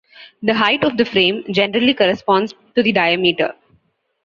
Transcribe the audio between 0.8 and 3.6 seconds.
of the frame generally corresponds to the diameter.